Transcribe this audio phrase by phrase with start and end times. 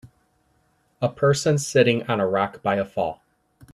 [0.99, 3.21] A person sitting on a rock by a fall.